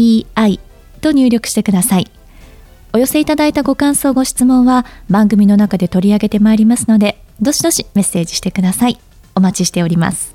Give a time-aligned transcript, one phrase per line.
[0.00, 0.60] ZENTOKEIEI
[1.00, 2.10] と入力してください。
[2.92, 8.98] お寄せいただいたご感想、ご質問は番組の中で取り上げてまいりますので、どしどしメッセージしてください。
[9.34, 10.34] お待ちしております。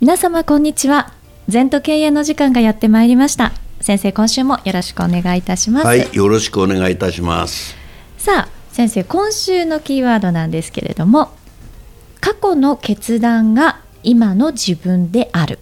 [0.00, 1.12] 皆様こんにちは。
[1.48, 3.52] 全都経営の時間がやってまいりました。
[3.80, 5.86] 先生、今週もよろしくお願いいたします。
[5.86, 7.76] はい、よろしくお願いいたします。
[8.18, 11.30] さあ、先生、今週のキーワードなんですけれども、
[12.20, 15.58] 過去の決断が今の自分である。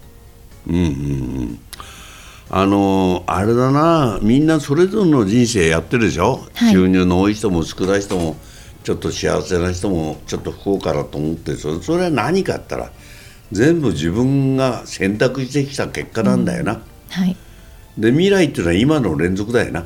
[0.69, 0.85] うんうんう
[1.43, 1.59] ん。
[2.51, 4.19] あのあれだな。
[4.21, 8.37] みんなそれぞれの人生やってるでしょ、はい、収入の多い人も少ない人も
[8.83, 12.91] ちょっと幸せな人もちょっと不幸かなと思ってそれそれは何かったら
[13.51, 17.35] 全部自分が選択してきた結果なんだよな、うん、はい、
[17.97, 19.85] で未来っていうのは今の連続だよな。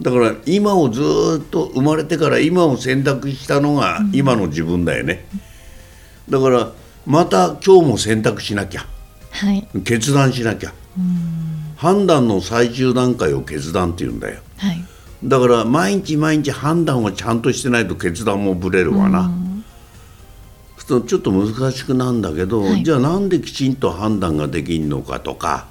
[0.00, 1.02] だから今をず
[1.44, 5.26] っと生まれてから今を選択したのが今の自分だよね、
[6.28, 6.72] だから
[7.06, 8.86] また今日も選択しなきゃ、
[9.32, 10.72] はい、決断しなきゃ。
[11.76, 14.84] 判断の最終段階を決断っていうんだよ、はい、
[15.24, 19.32] だから毎日毎日判断をちゃんとしてないと決断もぶれるわな、
[20.78, 25.66] ちょっと難しくなんだけど、はい、じゃあなんできちんと判断ができんのかとか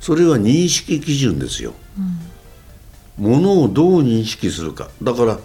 [0.00, 1.74] それは認識基準ですよ、
[3.18, 4.88] うん、ものをどう認識するか。
[5.02, 5.38] だから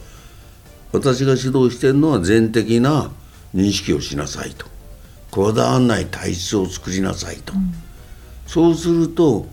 [0.93, 3.11] 私が指導してるのは全的な
[3.53, 4.65] 認識をしなさいと
[5.35, 7.73] こだわらない体質を作りなさいと、うん、
[8.47, 9.47] そうすると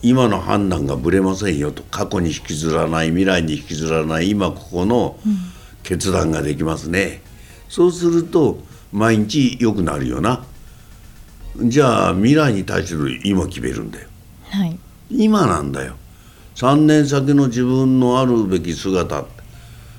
[0.00, 1.82] 今の判断がぶれませんよと。
[1.82, 5.18] 過去に引きずらない未来に引きずらない今ここの
[5.82, 7.20] 決断ができますね、
[7.66, 8.58] うん、そうすると
[8.90, 10.46] 毎日良くなるよな。
[11.62, 14.08] じゃあ未来に対する今決めるんだよ、
[14.48, 14.78] はい、
[15.10, 15.94] 今なんだよ。
[16.54, 19.26] 3年先の自分のあるべき姿。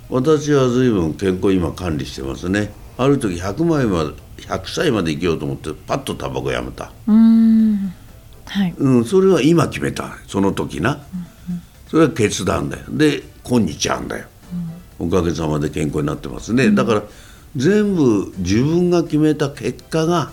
[0.10, 2.74] 私は随分健康今管理してますね。
[2.98, 6.92] ある時100枚まで100歳まで生きようと思ってパッとタバコやめた。
[7.08, 7.94] うん。
[8.46, 10.18] はい、うん、それは今決めた。
[10.28, 12.84] その時な、うんうん、それは決断だよ。
[12.90, 14.28] で今日あんだよ、
[15.00, 17.04] うん、おかげさまで健康になってますね、うん、だから
[17.56, 20.32] 全部自分が決めた結果が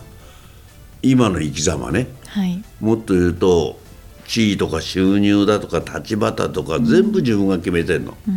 [1.02, 3.78] 今の生き様ね、はい、もっと言うと
[4.26, 8.30] 地位とか収入だとか立場だとか全部自分が決めてんの、う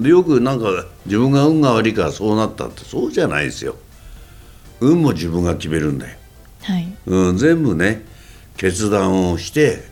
[0.00, 0.02] ん。
[0.02, 0.66] でよくなんか
[1.06, 3.76] 自分が運が悪いからそうなったってそうじゃないですよ
[4.80, 6.16] 運も自分が決めるんだよ、
[6.62, 6.92] はい。
[7.06, 8.02] うん、全部ね
[8.56, 9.84] 決断をして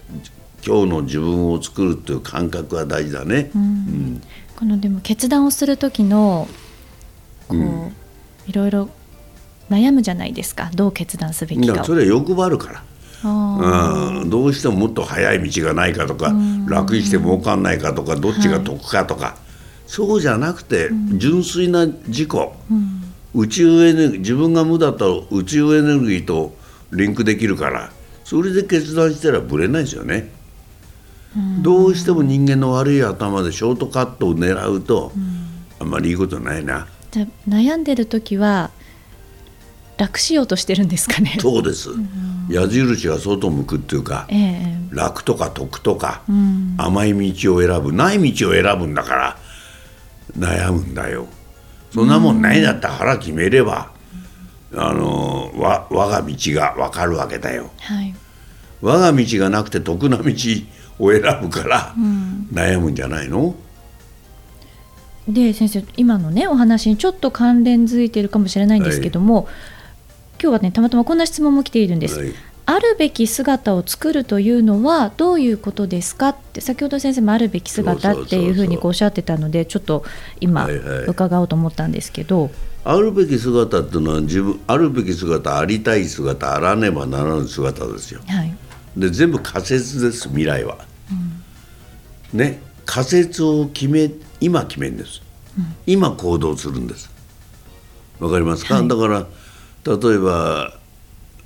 [0.67, 4.23] 今日の自分を作るっていう感覚は大事だね、うん、うん、
[4.57, 6.49] このでも決断をする時の
[7.49, 7.93] こう、うん、
[8.47, 8.89] いろいろ
[9.71, 10.71] 悩むじゃないですか。
[10.75, 11.85] どう決断すべきか。
[11.85, 12.83] それは欲張るから。
[13.25, 16.35] うん、どうしてももっと早い道がないかとか、
[16.67, 19.37] 楽にして儲かんないかとかどっちが得かとか、
[19.87, 22.57] そうじゃなくて、純粋な事故、
[23.35, 26.55] 宇宙エネルギー自分が無だと宇宙エネルギーと
[26.93, 27.91] リンクできるから
[28.25, 30.31] それで決断したらぶれないですよね。
[31.63, 35.13] どうしても人間の悪い頭でショートカットを狙うと、
[35.81, 36.87] あんまりいいことないな。
[37.11, 38.71] じゃ悩んでる時は
[39.97, 41.39] 楽しようとしてるんですかね？
[41.41, 41.89] そうです。
[42.51, 49.39] 矢印が外向くっていうか、えー、楽とか得とか、うん、甘い道を選ぶない道を選ぶんだから
[50.39, 51.29] 悩むんだよ
[51.93, 53.93] そんなもんないだったら腹決めれば、
[54.75, 58.15] あのわ我が道が分かるわけだよ、はい、
[58.81, 60.25] 我が道がなくて得な道
[60.99, 61.95] を選ぶから、
[62.53, 63.55] 悩むんじゃないの？
[65.29, 69.45] で先生今のねお話にちょっと関連づいてるかもしれないんですけども、はい、
[70.43, 76.29] 今日はねたまたまこんな質問も来ているんです、はい、あるべき姿を作るというのはどういうことですか？
[76.29, 80.05] って先ほど先生もあるべき姿っていうふうにおっしゃってたのでちょっと
[80.41, 80.69] 今
[81.09, 82.51] 伺おうと思ったんですけど、
[82.85, 88.21] あるべき姿っていうのは自分あるべき姿ありたい姿あらねばならぬ姿ですよ。
[88.29, 88.55] はい、
[88.97, 90.79] で全部仮説です未来は。
[92.33, 94.11] うん、ね仮説を決め
[94.41, 95.23] 今決めるんです、
[95.59, 97.11] うん、今行動するんです。
[98.21, 99.27] わかりますか、はい、だから
[99.85, 100.81] 例えば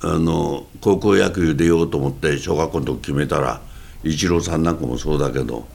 [0.01, 3.61] あの高校野球出ようと思って小学校の時決めたら
[4.03, 5.67] イチローさんなんかもそうだけど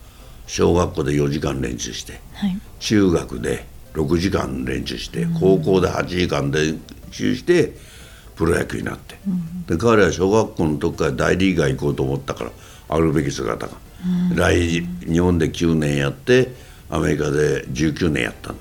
[0.47, 3.65] 小学校で4時間練習して、はい、中学で
[3.95, 6.81] 6時間練習して高校で8時間練
[7.11, 7.75] 習して
[8.37, 12.51] プロ野球になって、うん、で彼は小学校の時から大リーガー行こうと思ったから
[12.89, 13.73] あるべき姿が、
[14.31, 16.55] うん、来日本で9年やって
[16.91, 18.57] アメリカで19年やった、うん、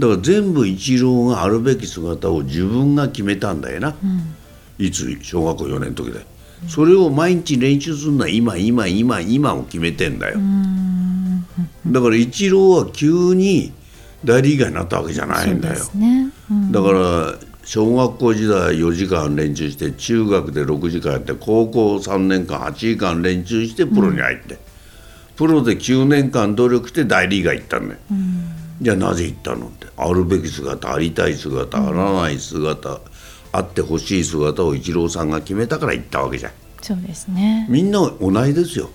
[0.00, 3.94] だから全部イチローがあるべき姿を自分が決めたんだよな、
[4.78, 6.24] いつ小学校4年の時で、
[6.68, 10.38] それを毎日練習するのは今今今今を決めてんだよ、
[11.86, 13.72] だからイチローは急に
[14.24, 16.30] 大リーガーになったわけじゃないんだよ、ね。
[16.50, 24.60] うん、だから小学校時代4時間練習して中学で6時間やって高校3年間8時間練習してプロに入って、うん、
[25.36, 28.44] プロで9年間努力して大リーガー行ったんだよ、うん、
[28.80, 29.70] じゃあなぜ行ったの？
[30.02, 33.00] あるべき姿ありたい姿あらない姿、
[33.52, 36.52] あってほしい姿をイチローさんが決めたから行ったわけじゃん。
[36.80, 37.66] そうですね。
[37.68, 38.90] みんな同じですよ。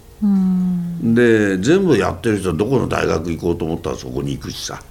[1.03, 4.81] で全部やってる人はどこの大学行こうと思ったらそこに行くしさ。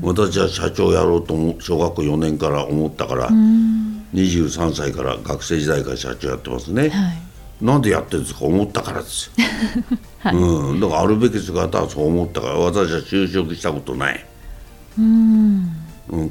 [0.00, 9.32] 私は社長やろうと小学校4年から思ったから23歳から学生時代から社長やってますね、はい、なんでやってるんですか思ったからですよ、
[10.20, 14.26] はい、うん、だからあるべき姿はそう思ったから私は就職したことない
[14.98, 15.70] うん。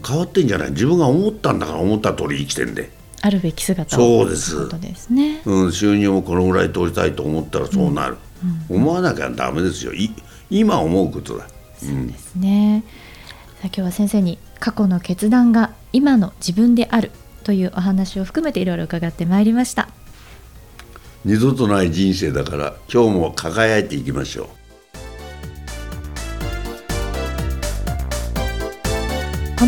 [0.05, 0.71] 変わってんじゃない？
[0.71, 2.91] 自分が思ったんだから思った通り生きてんで。
[3.21, 4.67] あるべき姿そうです。
[4.79, 8.77] ですね、うん、収入をこのぐらい取りたいと思ったらそうなる、うん。
[8.77, 9.93] うん、思わなきゃダメですよ。
[9.93, 10.11] い
[10.49, 11.47] 今思うことだ。
[11.77, 12.83] そうですね、
[13.61, 17.11] さあ今日は先生に過去の決断が今の自分である
[17.43, 19.89] というお話を含めていろいろ伺ってまいりました。
[21.25, 24.47] 二度とない人生だから今日も輝いていきましょう